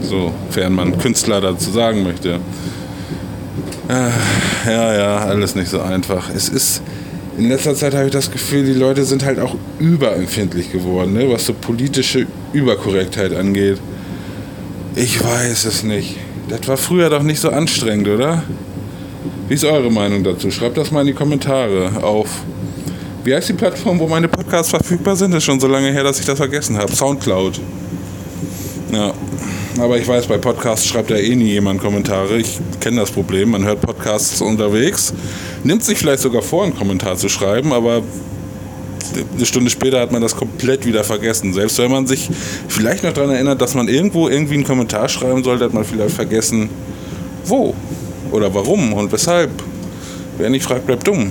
sofern 0.00 0.74
man 0.74 0.98
Künstler 0.98 1.40
dazu 1.40 1.70
sagen 1.70 2.04
möchte. 2.04 2.38
Äh, 3.88 4.70
ja, 4.70 4.94
ja, 4.94 5.16
alles 5.18 5.56
nicht 5.56 5.68
so 5.68 5.80
einfach. 5.80 6.30
Es 6.34 6.48
ist, 6.48 6.80
in 7.36 7.48
letzter 7.48 7.74
Zeit 7.74 7.94
habe 7.94 8.06
ich 8.06 8.12
das 8.12 8.30
Gefühl, 8.30 8.64
die 8.64 8.74
Leute 8.74 9.04
sind 9.04 9.24
halt 9.24 9.40
auch 9.40 9.56
überempfindlich 9.80 10.70
geworden, 10.70 11.14
ne, 11.14 11.28
was 11.28 11.46
so 11.46 11.54
politische 11.54 12.26
Überkorrektheit 12.52 13.34
angeht. 13.34 13.78
Ich 14.94 15.22
weiß 15.22 15.64
es 15.64 15.82
nicht. 15.82 16.18
Das 16.48 16.68
war 16.68 16.76
früher 16.76 17.10
doch 17.10 17.22
nicht 17.22 17.40
so 17.40 17.48
anstrengend, 17.50 18.08
oder? 18.08 18.44
Wie 19.48 19.54
ist 19.54 19.64
eure 19.64 19.90
Meinung 19.90 20.22
dazu? 20.22 20.50
Schreibt 20.50 20.76
das 20.76 20.92
mal 20.92 21.00
in 21.00 21.08
die 21.08 21.12
Kommentare 21.14 22.02
auf 22.02 22.28
wie 23.24 23.34
heißt 23.34 23.48
die 23.48 23.52
Plattform, 23.52 24.00
wo 24.00 24.08
meine 24.08 24.28
Podcasts 24.52 24.70
verfügbar 24.70 25.16
sind? 25.16 25.30
Das 25.30 25.38
ist 25.38 25.44
schon 25.44 25.60
so 25.60 25.66
lange 25.66 25.90
her, 25.92 26.04
dass 26.04 26.20
ich 26.20 26.26
das 26.26 26.36
vergessen 26.36 26.76
habe. 26.76 26.94
Soundcloud. 26.94 27.58
Ja. 28.92 29.14
Aber 29.80 29.96
ich 29.96 30.06
weiß, 30.06 30.26
bei 30.26 30.36
Podcasts 30.36 30.86
schreibt 30.86 31.08
ja 31.08 31.16
eh 31.16 31.34
nie 31.34 31.52
jemand 31.52 31.80
Kommentare. 31.80 32.36
Ich 32.36 32.60
kenne 32.78 33.00
das 33.00 33.10
Problem. 33.10 33.52
Man 33.52 33.64
hört 33.64 33.80
Podcasts 33.80 34.42
unterwegs, 34.42 35.14
nimmt 35.64 35.82
sich 35.82 35.96
vielleicht 35.96 36.20
sogar 36.20 36.42
vor, 36.42 36.64
einen 36.64 36.76
Kommentar 36.76 37.16
zu 37.16 37.30
schreiben, 37.30 37.72
aber 37.72 38.02
eine 39.34 39.46
Stunde 39.46 39.70
später 39.70 40.00
hat 40.00 40.12
man 40.12 40.20
das 40.20 40.36
komplett 40.36 40.84
wieder 40.84 41.02
vergessen. 41.02 41.54
Selbst 41.54 41.78
wenn 41.78 41.90
man 41.90 42.06
sich 42.06 42.28
vielleicht 42.68 43.04
noch 43.04 43.14
daran 43.14 43.30
erinnert, 43.30 43.62
dass 43.62 43.74
man 43.74 43.88
irgendwo 43.88 44.28
irgendwie 44.28 44.56
einen 44.56 44.64
Kommentar 44.64 45.08
schreiben 45.08 45.42
sollte, 45.42 45.64
hat 45.64 45.72
man 45.72 45.84
vielleicht 45.86 46.14
vergessen, 46.14 46.68
wo 47.46 47.74
oder 48.30 48.52
warum 48.52 48.92
und 48.92 49.10
weshalb. 49.12 49.50
Wer 50.36 50.50
nicht 50.50 50.64
fragt, 50.64 50.84
bleibt 50.84 51.06
dumm. 51.06 51.30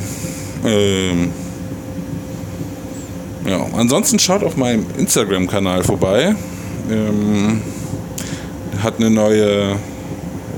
Ähm, 0.65 1.29
ja, 3.45 3.65
ansonsten 3.75 4.19
schaut 4.19 4.43
auf 4.43 4.57
meinem 4.57 4.85
Instagram-Kanal 4.97 5.83
vorbei. 5.83 6.35
Ähm, 6.89 7.61
hat 8.81 8.95
eine 8.97 9.09
neue, 9.09 9.71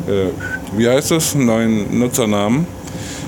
äh, 0.07 0.29
wie 0.75 0.87
heißt 0.87 1.11
das, 1.11 1.35
einen 1.35 1.45
neuen 1.45 1.99
Nutzernamen. 1.99 2.67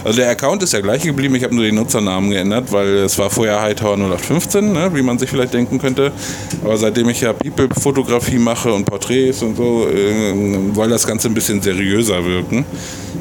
Also 0.05 0.19
der 0.19 0.29
Account 0.29 0.61
ist 0.61 0.71
ja 0.71 0.81
gleich 0.81 1.01
geblieben, 1.01 1.33
ich 1.33 1.43
habe 1.43 1.55
nur 1.55 1.63
den 1.63 1.73
Nutzernamen 1.73 2.29
geändert, 2.29 2.71
weil 2.71 2.97
es 2.97 3.17
war 3.17 3.31
vorher 3.31 3.59
Hightower 3.59 3.97
0815, 3.97 4.71
ne, 4.71 4.91
wie 4.93 5.01
man 5.01 5.17
sich 5.17 5.27
vielleicht 5.27 5.55
denken 5.55 5.79
könnte. 5.79 6.11
Aber 6.63 6.77
seitdem 6.77 7.09
ich 7.09 7.21
ja 7.21 7.33
People-Fotografie 7.33 8.37
mache 8.37 8.71
und 8.71 8.85
Porträts 8.85 9.41
und 9.41 9.57
so, 9.57 9.87
äh, 9.87 10.31
soll 10.75 10.89
das 10.89 11.07
Ganze 11.07 11.27
ein 11.27 11.33
bisschen 11.33 11.59
seriöser 11.59 12.23
wirken. 12.23 12.65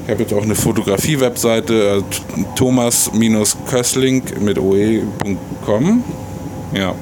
Ich 0.04 0.10
habe 0.10 0.24
jetzt 0.24 0.34
auch 0.34 0.42
eine 0.42 0.54
Fotografie-Webseite, 0.54 2.02
äh, 2.02 2.42
thomas-kössling 2.54 4.22
mit 4.40 4.58
oe.com. 4.58 6.04
Ja. 6.72 6.94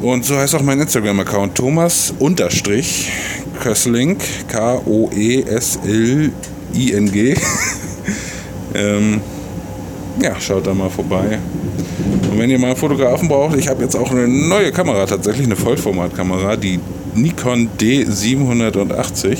Und 0.00 0.24
so 0.24 0.36
heißt 0.36 0.54
auch 0.54 0.62
mein 0.62 0.80
Instagram-Account 0.80 1.54
Thomas 1.54 2.14
unterstrich 2.18 3.12
Kössling 3.60 4.16
K-O-E-S-L-I-N-G. 4.48 5.44
ähm, 8.74 9.20
ja, 10.22 10.40
schaut 10.40 10.66
da 10.66 10.72
mal 10.72 10.88
vorbei. 10.88 11.38
Und 12.30 12.38
wenn 12.38 12.48
ihr 12.50 12.58
mal 12.58 12.68
einen 12.68 12.76
Fotografen 12.76 13.28
braucht, 13.28 13.56
ich 13.56 13.68
habe 13.68 13.82
jetzt 13.82 13.94
auch 13.94 14.10
eine 14.10 14.26
neue 14.26 14.72
Kamera, 14.72 15.04
tatsächlich 15.04 15.46
eine 15.46 15.56
Vollformatkamera, 15.56 16.56
die 16.56 16.80
Nikon 17.14 17.68
D780. 17.78 19.36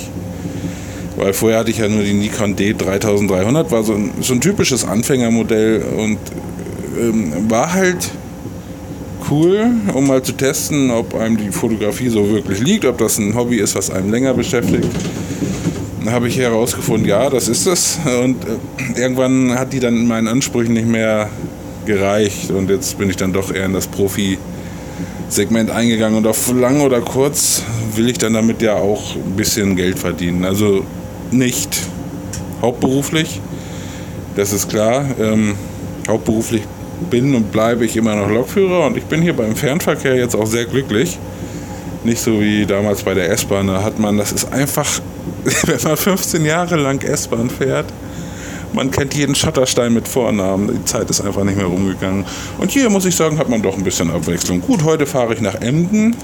Weil 1.17 1.33
vorher 1.33 1.61
hatte 1.61 1.71
ich 1.71 1.79
ja 1.79 1.89
nur 1.89 2.03
die 2.03 2.13
Nikon 2.13 2.57
D3300, 2.57 3.71
war 3.71 3.83
so 3.83 3.95
ein, 3.95 4.11
so 4.21 4.35
ein 4.35 4.41
typisches 4.41 4.85
Anfängermodell 4.85 5.83
und 5.97 6.19
ähm, 6.99 7.51
war 7.51 7.73
halt 7.73 8.11
cool, 9.31 9.71
um 9.95 10.07
mal 10.07 10.23
zu 10.23 10.33
testen, 10.33 10.91
ob 10.91 11.15
einem 11.15 11.37
die 11.37 11.51
Fotografie 11.51 12.09
so 12.09 12.31
wirklich 12.31 12.61
liegt, 12.61 12.85
ob 12.85 12.99
das 12.99 13.19
ein 13.19 13.35
Hobby 13.35 13.57
ist, 13.57 13.75
was 13.75 13.91
einem 13.91 14.11
länger 14.11 14.35
beschäftigt. 14.35 14.89
Dann 16.05 16.15
habe 16.15 16.29
ich 16.29 16.39
herausgefunden, 16.39 17.09
ja, 17.09 17.29
das 17.29 17.49
ist 17.49 17.67
es. 17.67 17.99
Und 18.25 18.37
äh, 18.45 19.01
irgendwann 19.01 19.59
hat 19.59 19.73
die 19.73 19.81
dann 19.81 19.97
in 19.97 20.07
meinen 20.07 20.29
Ansprüchen 20.29 20.75
nicht 20.75 20.89
mehr 20.89 21.29
gereicht. 21.85 22.51
Und 22.51 22.71
jetzt 22.71 22.99
bin 22.99 23.11
ich 23.11 23.17
dann 23.17 23.33
doch 23.33 23.53
eher 23.53 23.67
in 23.67 23.75
das 23.75 23.87
Profi-Segment 23.87 25.71
eingegangen. 25.71 26.17
Und 26.17 26.27
auf 26.27 26.53
lang 26.53 26.81
oder 26.81 27.01
kurz 27.01 27.63
will 27.97 28.09
ich 28.09 28.19
dann 28.19 28.33
damit 28.33 28.63
ja 28.63 28.77
auch 28.77 29.15
ein 29.15 29.37
bisschen 29.37 29.77
Geld 29.77 29.99
verdienen. 29.99 30.45
Also 30.45 30.85
nicht 31.31 31.77
hauptberuflich, 32.63 33.41
das 34.37 34.53
ist 34.53 34.69
klar. 34.69 35.05
Ähm, 35.21 35.55
hauptberuflich 36.09 36.63
bin 37.09 37.35
und 37.35 37.53
bleibe 37.53 37.85
ich 37.85 37.97
immer 37.97 38.15
noch 38.15 38.29
Lokführer 38.29 38.87
und 38.87 38.97
ich 38.97 39.05
bin 39.05 39.23
hier 39.23 39.35
beim 39.35 39.57
Fernverkehr 39.57 40.17
jetzt 40.17 40.35
auch 40.35 40.47
sehr 40.47 40.65
glücklich. 40.65 41.19
Nicht 42.05 42.21
so 42.21 42.41
wie 42.41 42.65
damals 42.65 43.03
bei 43.03 43.15
der 43.15 43.31
S-Bahn, 43.31 43.67
da 43.67 43.83
hat 43.83 43.99
man, 43.99 44.17
das 44.17 44.33
ist 44.33 44.53
einfach, 44.53 44.89
wenn 45.65 45.83
man 45.83 45.97
15 45.97 46.45
Jahre 46.45 46.77
lang 46.77 47.03
S-Bahn 47.03 47.51
fährt, 47.51 47.87
man 48.73 48.91
kennt 48.91 49.15
jeden 49.15 49.35
Schotterstein 49.35 49.93
mit 49.93 50.07
Vornamen. 50.07 50.69
Die 50.73 50.85
Zeit 50.85 51.11
ist 51.11 51.21
einfach 51.21 51.43
nicht 51.45 51.57
mehr 51.57 51.67
rumgegangen. 51.67 52.25
Und 52.59 52.71
hier 52.71 52.89
muss 52.89 53.05
ich 53.05 53.17
sagen, 53.17 53.37
hat 53.39 53.49
man 53.49 53.63
doch 53.63 53.77
ein 53.77 53.83
bisschen 53.83 54.11
Abwechslung. 54.11 54.61
Gut, 54.61 54.85
heute 54.85 55.07
fahre 55.07 55.35
ich 55.35 55.41
nach 55.41 55.57
Emden 55.57 56.15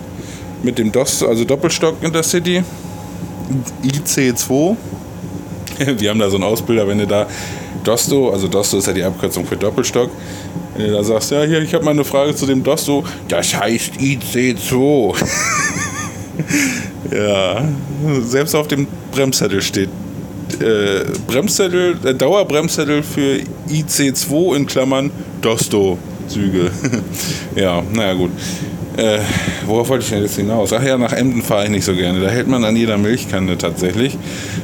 mit 0.63 0.79
dem 0.79 0.93
DOS, 0.93 1.23
also 1.23 1.45
Doppelstock 1.45 1.97
Intercity, 2.03 2.63
IC2. 3.83 4.77
Die 6.01 6.09
haben 6.09 6.19
da 6.19 6.31
so 6.31 6.37
einen 6.37 6.45
Ausbilder, 6.45 6.87
wenn 6.89 6.99
du 6.99 7.07
da 7.07 7.27
Dosto, 7.87 8.31
also 8.31 8.49
Dosto 8.49 8.79
ist 8.79 8.87
ja 8.87 8.93
die 8.93 9.05
Abkürzung 9.05 9.47
für 9.47 9.57
Doppelstock, 9.57 10.11
wenn 10.77 10.87
du 10.87 10.93
da 10.93 11.05
sagst, 11.05 11.31
ja, 11.31 11.43
hier, 11.43 11.63
ich 11.63 11.73
habe 11.75 11.85
mal 11.85 11.93
eine 11.93 12.05
Frage 12.05 12.35
zu 12.35 12.47
dem 12.47 12.63
Dosto, 12.63 13.05
das 13.29 13.55
heißt 13.55 13.95
IC2. 13.95 15.15
ja, 17.13 17.65
selbst 18.23 18.55
auf 18.55 18.69
dem 18.69 18.87
Bremszettel 19.13 19.63
steht 19.63 19.89
äh, 20.61 21.05
Bremszettel, 21.27 21.97
äh, 22.05 22.15
Dauerbremszettel 22.15 23.03
für 23.03 23.41
IC2 23.69 24.57
in 24.57 24.67
Klammern 24.67 25.11
Dosto-Züge. 25.43 26.71
ja, 27.57 27.83
naja, 27.93 28.15
gut. 28.15 28.31
Äh, 28.97 29.19
worauf 29.67 29.91
wollte 29.91 30.05
ich 30.05 30.11
denn 30.11 30.23
jetzt 30.23 30.37
hinaus? 30.37 30.73
Ach 30.73 30.83
ja, 30.83 30.97
nach 30.97 31.13
Emden 31.13 31.43
fahre 31.43 31.65
ich 31.65 31.71
nicht 31.71 31.85
so 31.85 31.95
gerne. 31.95 32.21
Da 32.21 32.29
hält 32.29 32.49
man 32.49 32.65
an 32.65 32.77
jeder 32.77 32.97
Milchkanne 32.97 33.59
tatsächlich. 33.59 34.17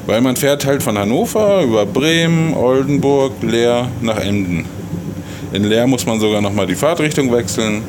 Weil 0.07 0.23
man 0.23 0.37
fährt 0.37 0.65
halt 0.65 0.83
von 0.83 0.97
Hannover 0.97 1.63
über 1.63 1.85
Bremen, 1.85 2.55
Oldenburg, 2.55 3.35
Leer 3.43 3.89
nach 4.01 4.19
Emden. 4.19 4.65
In 5.53 5.65
Leer 5.65 5.87
muss 5.87 6.07
man 6.07 6.19
sogar 6.19 6.41
nochmal 6.41 6.67
die 6.67 6.75
Fahrtrichtung 6.75 7.31
wechseln. 7.31 7.83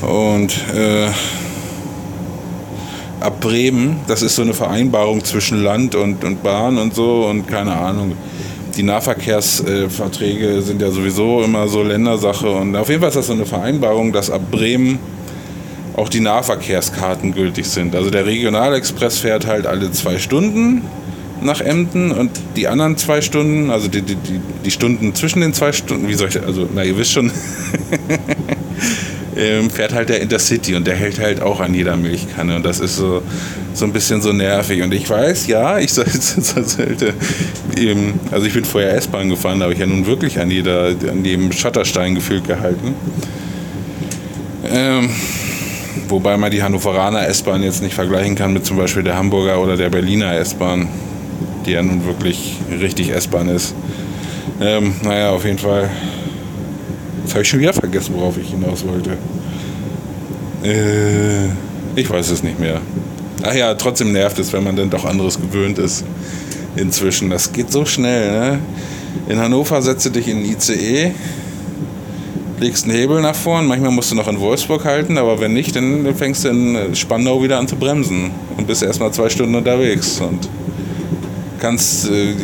Und 0.00 0.54
äh, 0.74 1.08
ab 3.20 3.40
Bremen, 3.40 4.00
das 4.06 4.22
ist 4.22 4.36
so 4.36 4.42
eine 4.42 4.54
Vereinbarung 4.54 5.22
zwischen 5.22 5.62
Land 5.62 5.94
und, 5.94 6.24
und 6.24 6.42
Bahn 6.42 6.78
und 6.78 6.94
so 6.94 7.26
und 7.26 7.46
keine 7.46 7.76
Ahnung. 7.76 8.12
Die 8.76 8.82
Nahverkehrsverträge 8.82 10.46
äh, 10.46 10.60
sind 10.60 10.80
ja 10.80 10.90
sowieso 10.90 11.42
immer 11.42 11.68
so 11.68 11.82
Ländersache 11.82 12.48
und 12.48 12.74
auf 12.76 12.88
jeden 12.88 13.00
Fall 13.00 13.08
ist 13.08 13.16
das 13.16 13.26
so 13.26 13.32
eine 13.32 13.46
Vereinbarung, 13.46 14.12
dass 14.12 14.30
ab 14.30 14.42
Bremen 14.50 14.98
auch 15.96 16.08
die 16.08 16.20
Nahverkehrskarten 16.20 17.32
gültig 17.32 17.66
sind. 17.66 17.94
Also 17.94 18.10
der 18.10 18.26
Regionalexpress 18.26 19.18
fährt 19.18 19.46
halt 19.46 19.66
alle 19.66 19.90
zwei 19.92 20.18
Stunden 20.18 20.82
nach 21.40 21.60
Emden 21.60 22.12
und 22.12 22.30
die 22.56 22.68
anderen 22.68 22.96
zwei 22.96 23.20
Stunden, 23.20 23.70
also 23.70 23.88
die, 23.88 24.02
die, 24.02 24.16
die 24.64 24.70
Stunden 24.70 25.14
zwischen 25.14 25.40
den 25.40 25.54
zwei 25.54 25.72
Stunden, 25.72 26.08
wie 26.08 26.14
soll 26.14 26.28
ich, 26.28 26.40
also 26.42 26.68
na 26.74 26.84
ihr 26.84 26.96
wisst 26.96 27.12
schon, 27.12 27.30
ähm, 29.36 29.70
fährt 29.70 29.92
halt 29.92 30.08
der 30.08 30.20
Intercity 30.20 30.74
und 30.74 30.86
der 30.86 30.96
hält 30.96 31.20
halt 31.20 31.42
auch 31.42 31.60
an 31.60 31.74
jeder 31.74 31.96
Milchkanne 31.96 32.56
und 32.56 32.64
das 32.64 32.80
ist 32.80 32.96
so, 32.96 33.22
so 33.74 33.84
ein 33.84 33.92
bisschen 33.92 34.22
so 34.22 34.32
nervig. 34.32 34.82
Und 34.82 34.94
ich 34.94 35.08
weiß, 35.08 35.46
ja, 35.46 35.78
ich 35.78 35.92
sollte, 35.94 36.10
sollte 36.10 37.14
eben, 37.76 38.18
also 38.30 38.46
ich 38.46 38.54
bin 38.54 38.64
vorher 38.64 38.94
S-Bahn 38.94 39.28
gefahren, 39.28 39.60
da 39.60 39.64
habe 39.64 39.74
ich 39.74 39.80
ja 39.80 39.86
nun 39.86 40.06
wirklich 40.06 40.38
an, 40.40 40.50
jeder, 40.50 40.88
an 40.88 41.24
jedem 41.24 41.52
Schotterstein 41.52 42.14
gefühlt 42.14 42.46
gehalten. 42.46 42.94
Ähm, 44.68 45.10
wobei 46.08 46.36
man 46.36 46.50
die 46.50 46.62
Hannoveraner 46.62 47.26
S-Bahn 47.28 47.62
jetzt 47.62 47.82
nicht 47.82 47.94
vergleichen 47.94 48.34
kann 48.34 48.52
mit 48.52 48.66
zum 48.66 48.76
Beispiel 48.76 49.02
der 49.02 49.16
Hamburger 49.16 49.60
oder 49.60 49.76
der 49.76 49.90
Berliner 49.90 50.34
S-Bahn, 50.34 50.88
die 51.64 51.72
ja 51.72 51.82
nun 51.82 52.06
wirklich 52.06 52.56
richtig 52.80 53.10
S-Bahn 53.10 53.48
ist. 53.48 53.74
Ähm, 54.60 54.94
naja, 55.02 55.30
auf 55.30 55.44
jeden 55.44 55.58
Fall. 55.58 55.90
Jetzt 57.22 57.32
habe 57.32 57.42
ich 57.42 57.48
schon 57.48 57.60
wieder 57.60 57.72
vergessen, 57.72 58.14
worauf 58.16 58.38
ich 58.38 58.50
hinaus 58.50 58.84
wollte. 58.86 59.18
Äh, 60.62 61.46
ich 61.96 62.08
weiß 62.08 62.30
es 62.30 62.42
nicht 62.42 62.58
mehr. 62.58 62.80
Ach 63.42 63.54
ja, 63.54 63.74
trotzdem 63.74 64.12
nervt 64.12 64.38
es, 64.38 64.52
wenn 64.52 64.64
man 64.64 64.76
dann 64.76 64.90
doch 64.90 65.04
anderes 65.04 65.40
gewöhnt 65.40 65.78
ist. 65.78 66.04
Inzwischen. 66.76 67.30
Das 67.30 67.52
geht 67.52 67.72
so 67.72 67.84
schnell, 67.84 68.30
ne? 68.30 68.58
In 69.28 69.38
Hannover 69.38 69.82
setze 69.82 70.10
dich 70.10 70.28
in 70.28 70.42
den 70.42 70.52
ICE, 70.52 71.12
legst 72.58 72.84
einen 72.84 72.94
Hebel 72.94 73.20
nach 73.20 73.34
vorn. 73.34 73.66
Manchmal 73.66 73.90
musst 73.90 74.10
du 74.10 74.14
noch 74.14 74.28
in 74.28 74.40
Wolfsburg 74.40 74.84
halten, 74.84 75.18
aber 75.18 75.40
wenn 75.40 75.52
nicht, 75.52 75.76
dann 75.76 76.14
fängst 76.14 76.44
du 76.44 76.48
in 76.48 76.94
Spandau 76.94 77.42
wieder 77.42 77.58
an 77.58 77.68
zu 77.68 77.76
bremsen 77.76 78.30
und 78.56 78.66
bist 78.66 78.82
erstmal 78.82 79.12
zwei 79.12 79.28
Stunden 79.28 79.54
unterwegs 79.54 80.20
und 80.20 80.48
kannst 81.58 82.08
äh, 82.10 82.34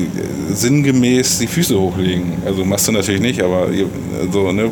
sinngemäß 0.51 1.39
die 1.39 1.47
Füße 1.47 1.79
hochlegen. 1.79 2.35
Also 2.45 2.65
machst 2.65 2.89
du 2.89 2.93
natürlich 2.93 3.21
nicht, 3.21 3.43
aber 3.43 3.69
so, 4.31 4.53
ne, 4.53 4.71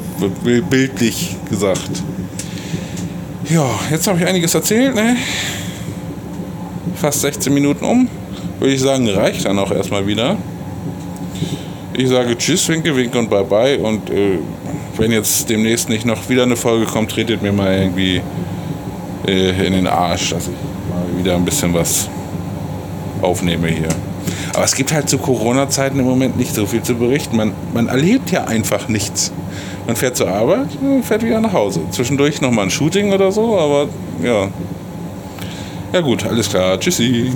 bildlich 0.69 1.37
gesagt. 1.49 2.03
Ja, 3.49 3.69
jetzt 3.91 4.07
habe 4.07 4.19
ich 4.19 4.27
einiges 4.27 4.55
erzählt, 4.55 4.95
ne? 4.95 5.17
Fast 6.97 7.23
16 7.23 7.53
Minuten 7.53 7.85
um. 7.85 8.09
Würde 8.59 8.75
ich 8.75 8.81
sagen, 8.81 9.09
reicht 9.09 9.45
dann 9.47 9.59
auch 9.59 9.73
erstmal 9.73 10.07
wieder. 10.07 10.37
Ich 11.95 12.09
sage 12.09 12.37
Tschüss, 12.37 12.69
Winke, 12.69 12.95
Winke 12.95 13.19
und 13.19 13.29
Bye 13.29 13.45
Bye. 13.45 13.79
Und 13.79 14.09
äh, 14.11 14.39
wenn 14.97 15.13
jetzt 15.13 15.49
demnächst 15.49 15.89
nicht 15.89 16.05
noch 16.05 16.29
wieder 16.29 16.43
eine 16.43 16.57
Folge 16.57 16.87
kommt, 16.87 17.11
tretet 17.11 17.43
mir 17.43 17.53
mal 17.53 17.73
irgendwie 17.73 18.21
äh, 19.27 19.67
in 19.67 19.73
den 19.73 19.87
Arsch, 19.87 20.31
dass 20.31 20.45
ich 20.45 20.55
mal 20.89 21.19
wieder 21.19 21.35
ein 21.35 21.45
bisschen 21.45 21.75
was 21.75 22.09
aufnehme 23.23 23.69
hier. 23.69 23.89
Aber 24.55 24.65
es 24.65 24.75
gibt 24.75 24.93
halt 24.93 25.09
zu 25.09 25.19
Corona-Zeiten 25.19 25.99
im 25.99 26.05
Moment 26.05 26.37
nicht 26.37 26.55
so 26.55 26.67
viel 26.67 26.83
zu 26.83 26.95
berichten. 26.95 27.37
Man, 27.37 27.53
man 27.73 27.89
erlebt 27.89 28.31
ja 28.31 28.45
einfach 28.45 28.89
nichts. 28.89 29.33
Man 29.87 29.97
fährt 29.97 30.17
zur 30.17 30.29
Arbeit, 30.29 30.69
fährt 31.03 31.23
wieder 31.23 31.41
nach 31.41 31.53
Hause. 31.53 31.81
Zwischendurch 31.91 32.41
nochmal 32.41 32.67
ein 32.67 32.71
Shooting 32.71 33.13
oder 33.13 33.33
so, 33.33 33.59
aber 33.59 33.89
ja. 34.23 34.49
Ja 35.93 36.01
gut, 36.01 36.25
alles 36.27 36.49
klar. 36.49 36.79
Tschüssi. 36.79 37.33